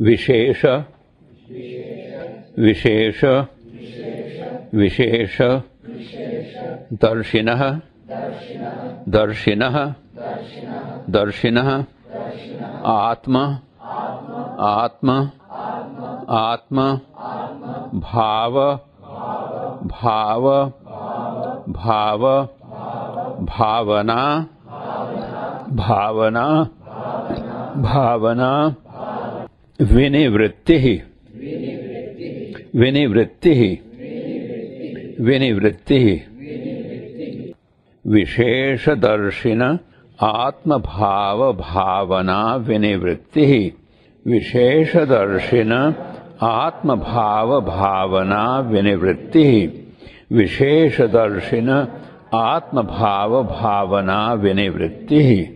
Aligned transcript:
विशेष 0.00 0.64
विशेष 2.58 3.24
विशेष, 4.74 5.38
दर्शिनः 6.92 7.62
दर्शिनः 9.08 9.94
दर्शिनः, 11.08 11.84
आत्म 12.86 13.36
आत्म 14.60 15.30
आत्म, 16.28 17.00
भाव 18.00 18.54
भाव 19.86 20.72
भाव, 21.68 22.22
भावना 23.40 24.46
भावना 25.70 26.70
भावना 27.76 28.74
विनिवृत्ति। 29.82 31.02
विनिवृत्ति। 32.74 33.78
विनिवृत्ति। 35.20 36.22
विशेषदर्शिन 38.06 39.78
आत्मभाव 40.20 41.52
भावना 41.52 42.56
विनिवृत्ति। 42.56 43.72
विशेषदर्शिन 44.26 45.94
आत्मभाव 46.42 47.60
भावना 47.60 48.58
विनिवृत्ति। 48.58 49.66
विशेषदर्शिन 50.32 51.88
आत्मभाव 52.34 53.42
भावना 53.44 54.32
विनिवृत्ति। 54.32 55.52